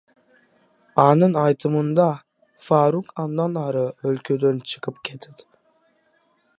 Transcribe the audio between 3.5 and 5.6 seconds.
ары өлкөдөн чыгып кетет.